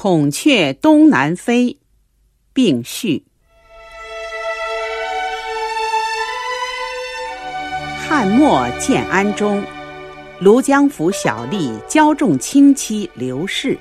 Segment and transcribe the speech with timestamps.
[0.00, 1.76] 孔雀东南飞，
[2.52, 3.24] 并序。
[7.98, 9.60] 汉末建安中，
[10.40, 13.76] 庐江府小吏焦仲卿妻刘氏，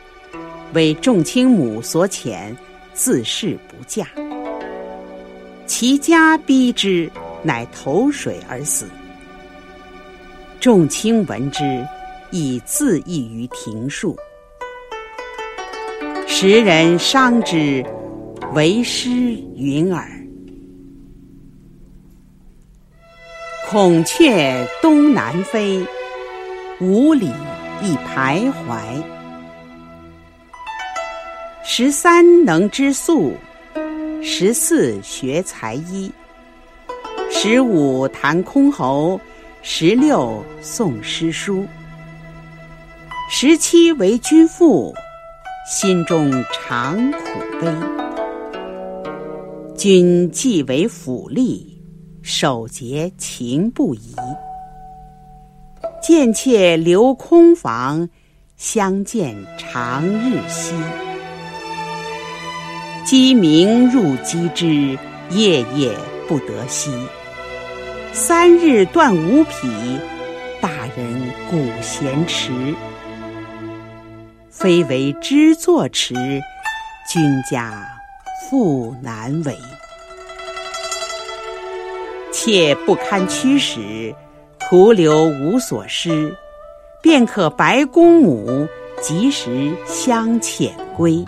[0.74, 2.52] 为仲卿母所遣，
[2.96, 4.08] 自恃不嫁。
[5.68, 7.08] 其家逼之，
[7.44, 8.88] 乃投水而死。
[10.60, 11.88] 仲卿闻之，
[12.31, 14.18] 亦自缢于庭树。
[16.40, 17.84] 时人伤之，
[18.54, 19.09] 为诗
[19.55, 20.08] 云耳。
[23.68, 25.84] 孔雀东南飞，
[26.80, 27.32] 五里
[27.82, 28.77] 一徘徊。
[31.63, 33.34] 十三能织素，
[34.22, 36.12] 十四学才艺，
[37.32, 39.20] 十五弹箜篌，
[39.63, 41.66] 十六诵诗书，
[43.27, 44.94] 十七为君妇。
[45.70, 47.20] 心中常苦
[47.59, 47.67] 悲，
[49.76, 51.62] 君既为府吏，
[52.21, 54.15] 守节情不移。
[56.01, 58.07] 见妾留空房，
[58.55, 60.74] 相见长日夕。
[63.05, 64.97] 鸡鸣入鸡之，
[65.31, 65.93] 夜夜
[66.29, 66.89] 不得息。
[68.13, 69.67] 三日断五匹，
[70.61, 72.53] 大人古闲迟。
[74.59, 76.16] 非为知作迟，
[77.08, 77.88] 君家
[78.50, 79.55] 复难为。
[82.31, 84.16] 妾不堪驱使，
[84.59, 86.36] 徒留无所施，
[87.03, 88.67] 便可白公母，
[88.99, 91.23] 及时相遣归。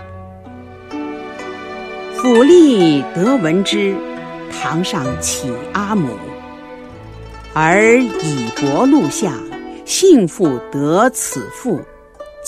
[2.16, 3.95] 府吏得闻之，
[4.52, 6.09] 堂上启阿母，
[7.53, 9.31] 而以薄录相，
[9.86, 11.80] 幸复得此妇。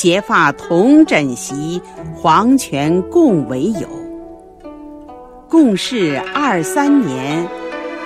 [0.02, 1.80] 结发同枕席，
[2.16, 3.88] 黄泉共为友。
[5.48, 7.48] 共事二三年，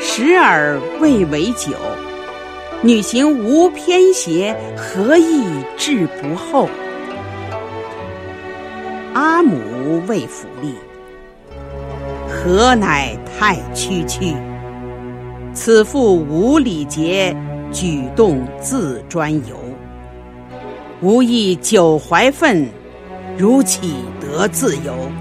[0.02, 1.72] 时而未为久。
[2.82, 5.45] 女行无偏斜，何意
[5.78, 6.67] 志不厚？
[9.14, 10.73] 阿母谓府吏
[12.28, 14.36] ：“何乃太区区？
[15.54, 17.34] 此妇无礼节，
[17.72, 19.55] 举动自专由。”
[21.02, 22.70] 吾亦久怀愤，
[23.38, 25.11] 如岂得自由？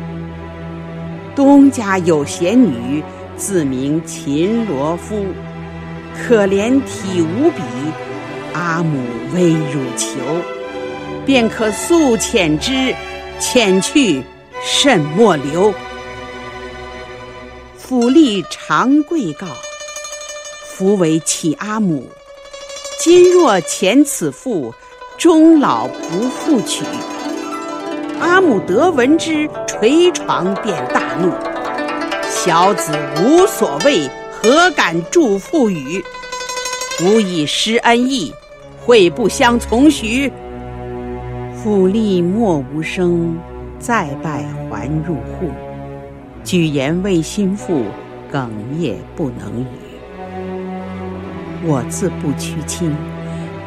[1.35, 3.03] 东家有贤女，
[3.37, 5.27] 自名秦罗夫，
[6.17, 7.61] 可怜体无比，
[8.53, 10.17] 阿母微汝求，
[11.27, 12.95] 便可速遣之，
[13.41, 14.23] 遣去
[14.63, 15.75] 甚莫留。
[17.77, 19.49] 府吏长跪告，
[20.69, 22.09] 夫为启阿母，
[23.01, 24.73] 今若遣此妇。
[25.25, 26.85] 终老不复娶，
[28.21, 29.49] 阿母得闻之，
[29.81, 31.33] 捶床便大怒。
[32.29, 36.05] 小子无所谓，何敢助父语？
[37.03, 38.35] 吾以施恩义，
[38.85, 40.31] 会不相从许？
[41.55, 43.35] 府吏默无声，
[43.79, 45.51] 再拜还入户。
[46.45, 47.85] 举言为心腹，
[48.31, 49.67] 哽咽不能语。
[51.65, 52.95] 我自不屈亲。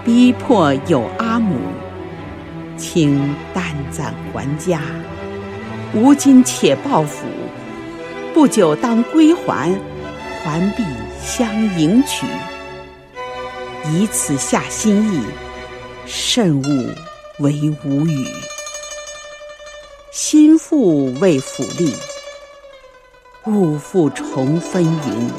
[0.07, 1.59] 逼迫有阿母，
[2.77, 4.79] 请担暂还家。
[5.93, 7.25] 吾今且报府，
[8.33, 9.69] 不久当归还，
[10.45, 10.83] 还必
[11.21, 12.25] 相迎娶。
[13.91, 15.19] 以此下心意，
[16.05, 16.89] 慎勿
[17.39, 17.51] 为
[17.83, 18.25] 无语。
[20.13, 21.93] 心腹为府吏，
[23.45, 25.29] 勿复重分云。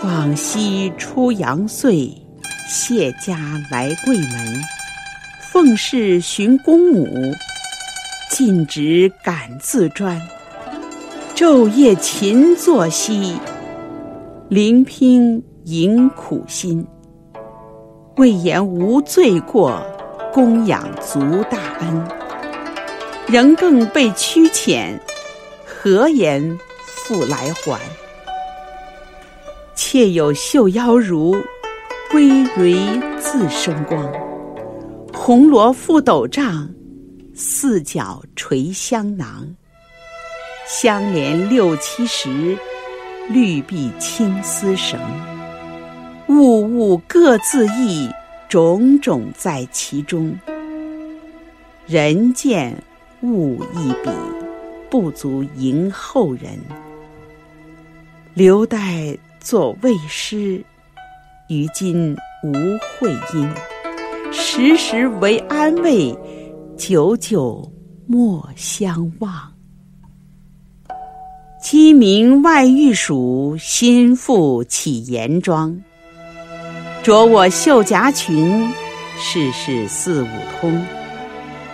[0.00, 2.23] 广西出阳岁。
[2.66, 3.38] 谢家
[3.70, 4.60] 来贵门，
[5.52, 7.34] 奉侍寻公母，
[8.30, 10.18] 尽职敢自专，
[11.34, 13.38] 昼夜勤作息，
[14.48, 16.84] 临拼迎苦心。
[18.16, 19.84] 未言无罪过，
[20.32, 21.20] 供养足
[21.50, 22.08] 大恩，
[23.26, 24.98] 仍更被驱遣，
[25.66, 27.78] 何言复来还？
[29.74, 31.38] 妾有绣腰襦。
[32.14, 34.08] 归蕤自生光，
[35.12, 36.70] 红罗覆斗帐，
[37.34, 39.52] 四角垂香囊。
[40.64, 42.56] 相连六七时，
[43.28, 44.96] 绿碧青丝绳。
[46.28, 48.08] 物物各自异，
[48.48, 50.32] 种种在其中。
[51.84, 52.80] 人见
[53.22, 54.10] 物一比，
[54.88, 56.56] 不足迎后人。
[58.34, 60.62] 留待作未诗。
[61.48, 62.52] 于今无
[62.98, 63.50] 会因，
[64.32, 66.16] 时时为安慰，
[66.76, 67.70] 久久
[68.06, 69.30] 莫相忘。
[71.60, 75.78] 鸡鸣外玉鼠，心腹起严妆。
[77.02, 78.66] 着我绣夹裙，
[79.18, 80.82] 事事似五通。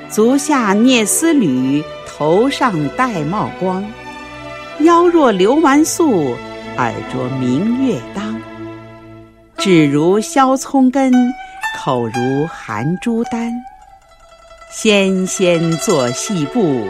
[0.09, 3.85] 足下蹑丝履，头上戴帽光。
[4.81, 6.35] 腰若流纨素，
[6.77, 8.30] 耳着明月当。
[9.61, 11.13] 指如削葱根，
[11.77, 13.53] 口如含珠丹。
[14.73, 16.87] 纤纤作细步，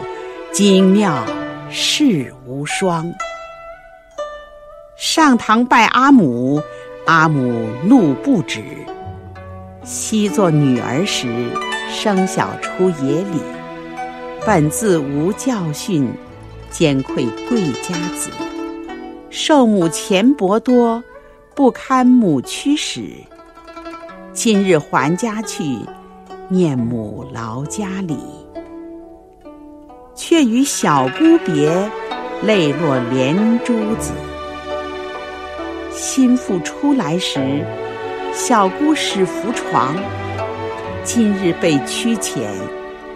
[0.53, 1.21] 精妙
[1.69, 3.13] 世无双。
[4.95, 6.61] 上堂拜阿母，
[7.05, 8.63] 阿母怒不止。
[9.83, 11.27] 昔作女儿时，
[11.89, 13.41] 生小出野里，
[14.45, 16.09] 本自无教训。
[16.69, 18.29] 兼愧贵家子，
[19.29, 21.03] 受母钱帛多，
[21.53, 23.09] 不堪母驱使。
[24.31, 25.79] 今日还家去，
[26.47, 28.17] 念母劳家里。
[30.15, 31.89] 却与小姑别，
[32.43, 34.11] 泪落连珠子。
[35.91, 37.65] 心腹出来时，
[38.33, 39.95] 小姑始扶床。
[41.03, 42.47] 今日被驱遣，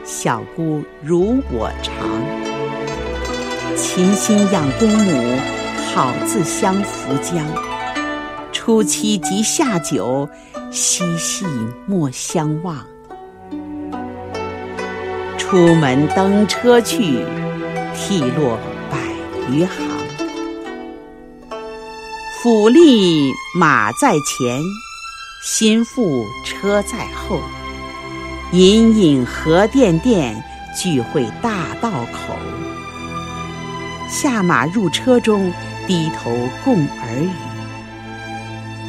[0.04, 1.96] 小姑如我常。
[3.78, 5.38] 勤心养公母，
[5.94, 7.75] 好自相扶将。
[8.66, 10.28] 初七及下九，
[10.72, 11.46] 嬉戏
[11.86, 12.76] 莫相忘。
[15.38, 17.24] 出门登车去，
[17.94, 18.58] 涕落
[18.90, 18.98] 百
[19.52, 19.88] 余行。
[22.42, 24.60] 府吏马在前，
[25.44, 27.40] 心腹车在后。
[28.52, 30.44] 隐隐河甸甸，
[30.76, 32.34] 聚会大道口。
[34.10, 35.54] 下马入车中，
[35.86, 36.32] 低头
[36.64, 37.30] 共耳语。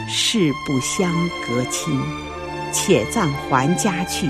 [0.08, 1.12] 事不相
[1.46, 2.00] 隔亲，
[2.72, 4.28] 且暂还家去。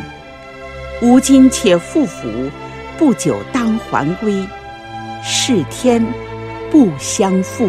[1.03, 2.51] 吾今且赴府，
[2.97, 4.47] 不久当还归。
[5.23, 6.05] 是天
[6.71, 7.69] 不相负。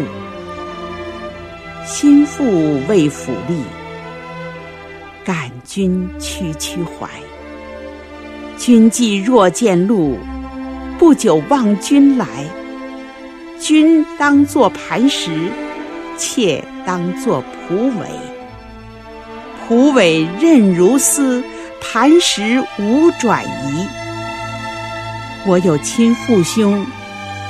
[1.84, 3.62] 心腹为府吏，
[5.24, 7.08] 感君区区怀。
[8.56, 10.18] 君既若见路，
[10.98, 12.26] 不久望君来。
[13.58, 15.50] 君当作磐石，
[16.16, 18.08] 妾当作蒲苇。
[19.66, 21.44] 蒲苇韧如丝，
[21.82, 23.86] 磐石无转移。
[25.46, 26.86] 我有亲父兄，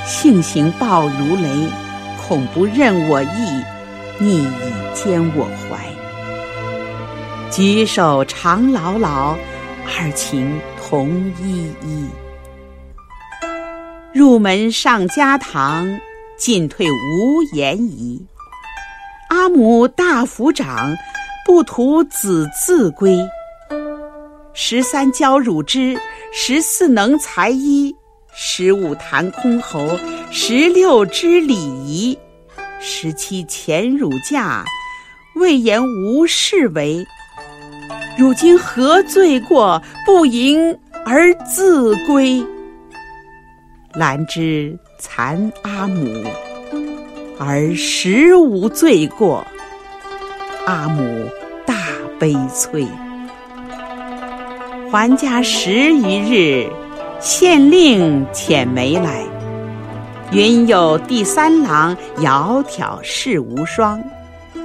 [0.05, 1.47] 性行暴如雷，
[2.27, 3.63] 恐不任我意，
[4.17, 5.79] 逆以兼我怀。
[7.49, 9.37] 举手常牢牢，
[9.85, 12.09] 二情同依依。
[14.13, 15.97] 入门上家堂，
[16.35, 18.21] 进退无言疑。
[19.29, 20.95] 阿母大福长，
[21.45, 23.17] 不图子自归。
[24.53, 25.97] 十三教乳汁，
[26.33, 27.95] 十四能裁衣，
[28.33, 29.97] 十五弹箜篌，
[30.31, 32.17] 十六知礼仪，
[32.79, 34.65] 十七遣乳嫁，
[35.35, 37.05] 未言无事为。
[38.17, 42.43] 汝今何罪过，不迎而自归？
[43.93, 46.23] 兰之残阿母，
[47.39, 49.47] 而实无罪过。
[50.65, 51.27] 阿母
[51.65, 51.73] 大
[52.19, 52.85] 悲催。
[54.91, 56.69] 还家十余日，
[57.19, 59.23] 县令遣媒来，
[60.31, 64.03] 云有第三郎窈窕世无双，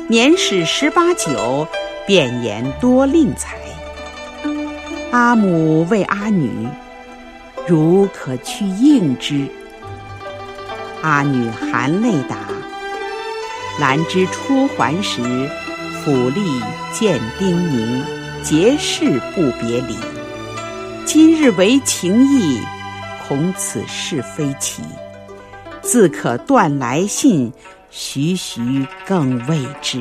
[0.08, 1.66] 年始十八九，
[2.06, 3.56] 便言多令才。
[5.12, 6.50] 阿母谓阿女。
[7.66, 9.46] 如可去应之。
[11.00, 12.37] 阿女含泪答
[13.78, 15.21] ：“兰芝初还时，
[16.04, 16.62] 府吏
[16.93, 18.02] 见丁宁，
[18.43, 19.97] 结事不别离。
[21.04, 22.61] 今日为情义，
[23.26, 24.81] 恐此事非奇。
[25.83, 27.52] 自可断来信，
[27.90, 30.00] 徐徐更未至。”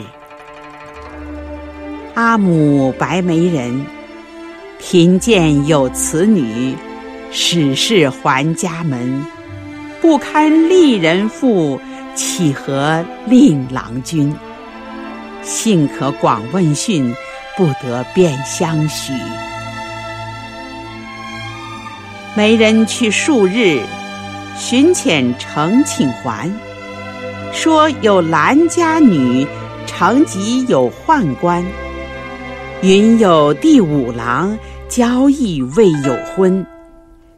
[2.13, 3.86] 阿母白眉人，
[4.77, 6.75] 贫贱有此女。
[7.32, 9.25] 始是还家门，
[10.00, 11.82] 不堪丽人妇，
[12.15, 14.34] 岂合令郎君？
[15.41, 17.12] 幸可广问讯，
[17.58, 19.12] 不得便相许。
[22.36, 23.82] 媒人去数日，
[24.55, 26.51] 寻遣承请还，
[27.51, 29.48] 说有兰家女，
[29.88, 31.65] 承吉有宦官，
[32.84, 34.55] 云有第五郎，
[34.88, 36.63] 交易未有婚。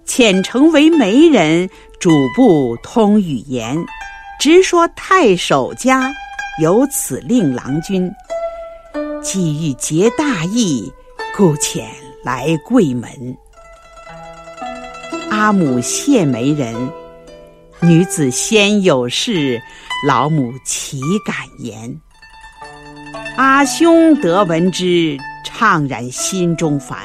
[0.05, 3.75] 遣成为媒人，主簿通语言，
[4.39, 6.13] 直说太守家
[6.61, 8.11] 有此令郎君，
[9.21, 10.91] 既欲结大义，
[11.35, 11.85] 故遣
[12.23, 13.09] 来贵门。
[15.31, 16.75] 阿母谢媒人。
[17.81, 19.61] 女子先有事，
[20.07, 21.99] 老母岂敢言？
[23.37, 26.97] 阿兄得闻之，怅然心中烦。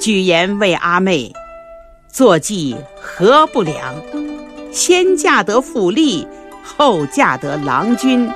[0.00, 1.32] 举言为阿妹，
[2.08, 3.94] 坐骑何不良？
[4.72, 6.26] 先嫁得府吏，
[6.62, 8.30] 后嫁得郎君，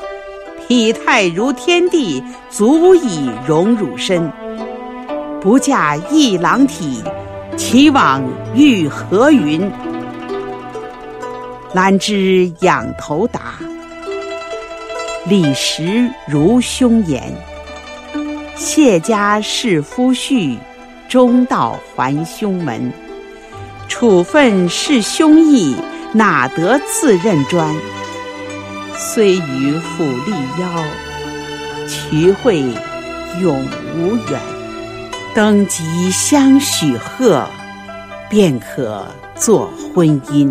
[0.66, 4.30] 体态如天地，足以容汝身。
[5.40, 7.02] 不嫁一郎体，
[7.56, 8.22] 岂往
[8.54, 9.70] 玉何云？
[11.72, 13.40] 兰芝仰头答
[15.28, 17.22] ：“李实如兄言。
[18.56, 20.56] 谢家是夫婿，
[21.08, 22.90] 终到还兄门。
[23.88, 25.76] 处分是兄义，
[26.12, 27.74] 哪得自认专？
[28.98, 30.84] 虽与府立邀，
[31.86, 32.60] 渠会
[33.42, 33.62] 永
[33.94, 34.40] 无缘。
[35.34, 37.46] 登即相许贺，
[38.30, 40.50] 便可作婚姻。”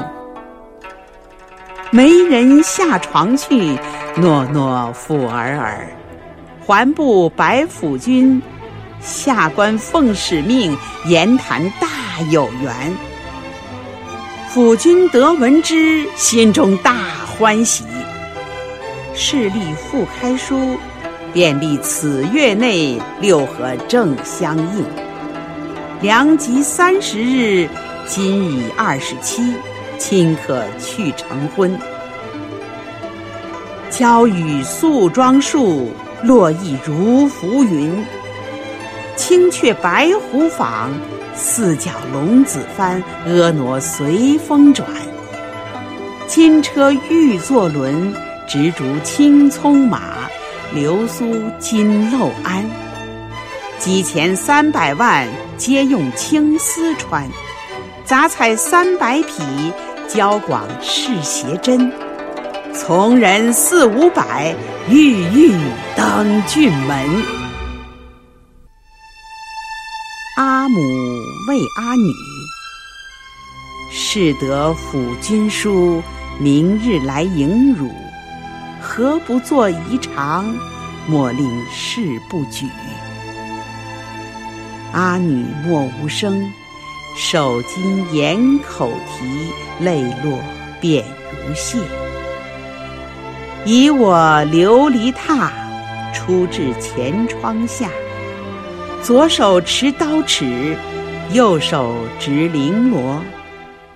[1.92, 3.80] 媒人下床去，
[4.16, 5.88] 诺诺抚儿儿，
[6.66, 8.42] 还不白府君。
[9.02, 11.88] 下官奉使命，言谈大
[12.32, 12.72] 有缘。
[14.50, 16.96] 府君得闻之，心中大
[17.38, 17.84] 欢喜。
[19.16, 20.78] 势立复开书，
[21.34, 24.86] 便立此月内六合正相应。
[26.02, 27.68] 良吉三十日，
[28.06, 29.54] 今已二十七。
[29.98, 31.80] 亲可去成婚。
[33.90, 35.90] 娇雨素妆树，
[36.22, 38.06] 落意如浮云。
[39.16, 40.92] 青雀白虎坊，
[41.34, 44.86] 四角龙子幡，婀娜随风转。
[46.28, 48.14] 金车玉座轮，
[48.48, 50.30] 执竹青葱马，
[50.74, 52.64] 流苏金漏鞍。
[53.80, 57.28] 机钱三百万，皆用青丝穿。
[58.04, 59.44] 杂彩三百匹，
[60.08, 61.92] 交广是斜针。
[62.74, 64.56] 从人四五百，
[64.90, 65.52] 玉玉
[65.96, 67.24] 登郡门。
[70.38, 70.80] 阿母
[71.48, 72.14] 为阿女
[73.92, 76.02] ：“士得抚君书，
[76.40, 77.90] 明日来迎汝。
[78.96, 80.46] 何不作仪长？
[81.06, 82.00] 莫令事
[82.30, 82.66] 不举。”
[84.94, 86.50] 阿女莫无声。
[87.18, 89.52] 手巾掩口啼，
[89.84, 90.40] 泪落
[90.80, 91.04] 便
[91.46, 91.80] 如泻。
[93.66, 94.18] 以我
[94.52, 95.50] 琉璃榻，
[96.14, 97.90] 出至前窗下。
[99.02, 100.78] 左手持刀尺，
[101.34, 103.22] 右手执绫罗。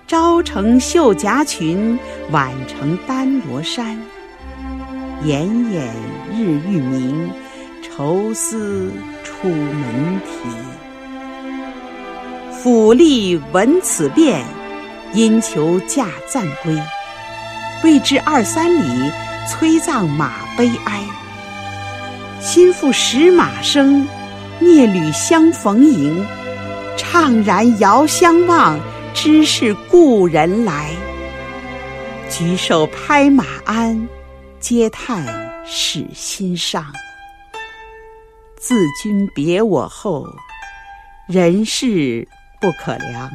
[0.06, 1.98] 朝成绣夹裙，
[2.30, 3.98] 晚成丹罗衫。
[5.22, 5.94] 炎炎
[6.34, 7.30] 日欲明，
[7.82, 8.90] 愁思
[9.22, 10.48] 出门啼。
[12.50, 14.42] 府吏闻此变，
[15.12, 16.74] 因求驾暂归。
[17.84, 19.10] 未至二三里，
[19.46, 21.02] 催葬马悲哀。
[22.40, 24.08] 心腹使马声，
[24.62, 26.24] 蹑履相逢迎。
[26.96, 28.80] 怅然遥相望，
[29.12, 30.90] 知是故人来。
[32.30, 34.08] 举手拍马鞍，
[34.60, 35.26] 嗟叹
[35.66, 36.84] 使心伤。
[38.56, 40.26] 自君别我后，
[41.26, 42.28] 人世。
[42.62, 43.30] 不可量，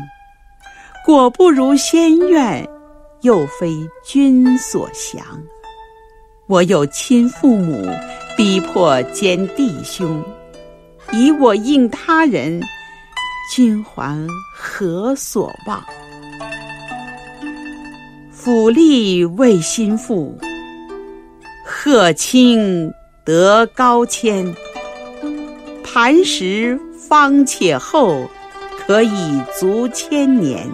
[1.04, 2.64] 果不如先愿，
[3.22, 5.26] 又非君所降。
[6.46, 7.90] 我有亲父母，
[8.38, 10.24] 逼迫兼弟兄，
[11.12, 12.62] 以我应他人，
[13.52, 14.16] 君还
[14.56, 15.84] 何所望？
[18.32, 20.38] 府吏为心腹，
[21.86, 22.92] 贺卿
[23.24, 24.56] 得高迁，
[25.84, 28.28] 磐石方且厚。
[28.88, 30.68] 可以足千年，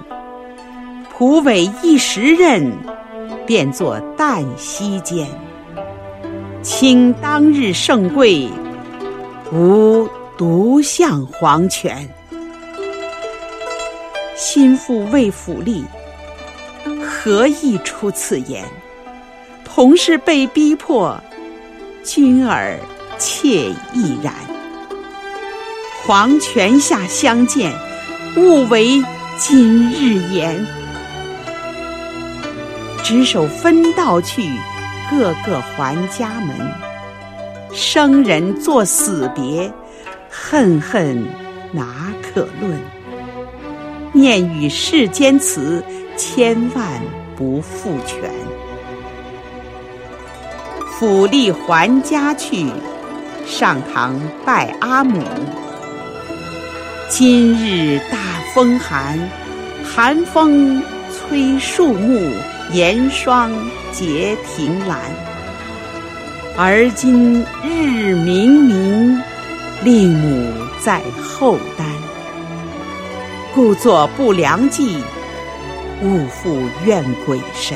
[1.11, 2.71] 蒲苇一时任，
[3.45, 5.27] 便作旦夕间。
[6.61, 8.47] 卿当日盛贵，
[9.51, 12.07] 吾独向黄泉。
[14.37, 15.83] 心腹未府吏，
[17.01, 18.63] 何意出此言？
[19.73, 21.17] 同是被逼迫，
[22.03, 22.77] 君儿
[23.17, 24.33] 妾亦然。
[26.03, 27.73] 黄泉下相见。
[28.35, 29.01] 勿为
[29.37, 30.65] 今日言，
[33.01, 34.43] 执手分道去，
[35.09, 36.55] 个个还家门。
[37.73, 39.71] 生人作死别，
[40.29, 41.25] 恨恨
[41.71, 42.77] 哪可论？
[44.11, 45.81] 念与世间辞，
[46.17, 47.01] 千万
[47.37, 48.29] 不复全。
[51.01, 52.67] 府吏还家去，
[53.47, 55.23] 上堂拜阿母。
[57.09, 58.19] 今日大
[58.53, 59.17] 风寒，
[59.83, 60.79] 寒风
[61.09, 62.31] 吹树木，
[62.71, 63.51] 严霜
[63.91, 64.99] 结庭兰。
[66.55, 69.19] 而今日明明，
[69.83, 71.87] 令母在后担。
[73.55, 75.01] 故作不良计，
[76.03, 77.75] 勿负怨鬼神。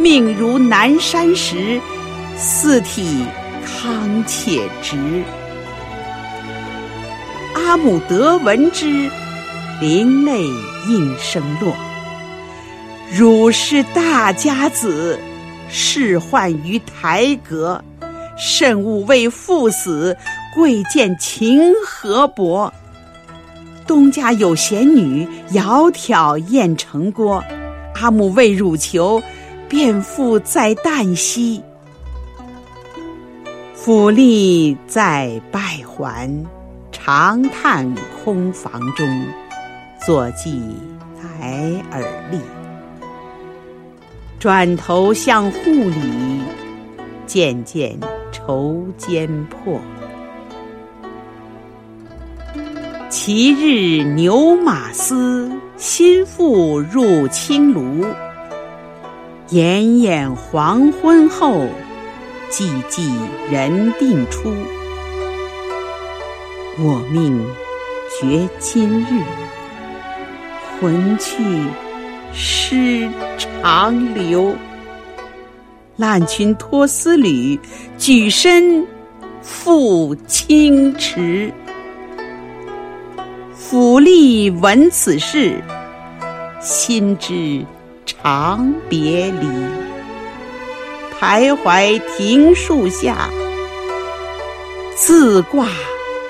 [0.00, 1.78] 命如南山石，
[2.34, 3.22] 四体
[3.62, 4.96] 康且直。
[7.54, 9.10] 阿姆德闻之，
[9.78, 10.42] 灵泪
[10.88, 11.74] 应声落。
[13.12, 15.20] 汝是大家子，
[15.68, 17.84] 仕宦于台阁，
[18.38, 20.16] 慎勿为父死，
[20.54, 22.72] 贵贱情何薄？
[23.86, 27.44] 东家有贤女，窈窕宴城郭。
[28.00, 29.22] 阿母为汝求，
[29.70, 31.62] 便复在旦夕。
[33.72, 36.28] 府吏在拜还，
[36.90, 37.88] 长叹
[38.24, 39.08] 空房中，
[40.04, 40.60] 坐骑
[41.16, 42.38] 抬耳立。
[44.40, 46.42] 转头向户里，
[47.24, 47.96] 渐渐
[48.32, 49.80] 愁间破。
[53.08, 58.04] 其日牛马嘶，心腹入青庐。
[59.50, 61.66] 炎炎黄昏后，
[62.52, 63.10] 寂寂
[63.50, 64.54] 人定出。
[66.78, 67.44] 我命
[68.20, 69.24] 绝今日，
[70.80, 71.34] 魂去
[72.32, 74.54] 尸长留。
[75.96, 77.58] 烂裙脱丝缕，
[77.98, 78.86] 举身
[79.42, 81.52] 赴清池。
[83.52, 85.60] 府吏闻此事，
[86.60, 87.66] 心知
[88.06, 89.46] 长别离，
[91.18, 93.28] 徘徊庭树下，
[94.96, 95.66] 自挂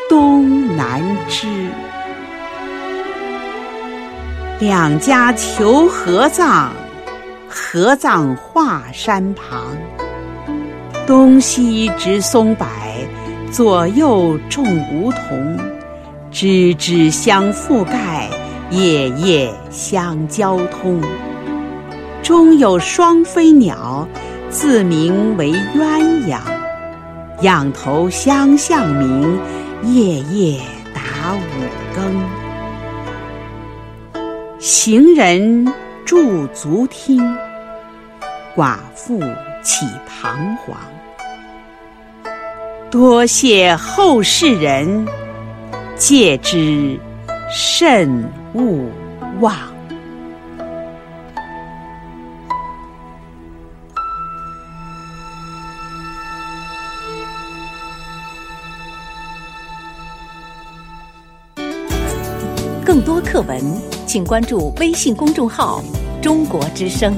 [0.08, 1.46] 东南枝。
[4.58, 6.70] 两家求合葬，
[7.48, 9.62] 合葬华山旁。
[11.06, 12.66] 东西植松柏，
[13.50, 15.58] 左右种梧桐。
[16.30, 18.28] 枝枝相覆盖，
[18.70, 21.02] 叶叶相交通。
[22.22, 24.06] 中有双飞鸟，
[24.50, 26.38] 自名为鸳鸯。
[27.42, 29.38] 仰头相向鸣，
[29.84, 30.60] 夜夜
[30.94, 31.40] 达五
[31.94, 32.22] 更。
[34.58, 35.72] 行人
[36.04, 37.36] 驻足听，
[38.54, 39.18] 寡妇
[39.62, 40.76] 起彷徨。
[42.90, 45.06] 多谢后世人。
[45.96, 46.98] 戒之
[47.50, 48.88] 慎勿
[49.40, 49.69] 忘。
[64.06, 65.82] 请关注微信公众号
[66.20, 67.14] “中国之声”。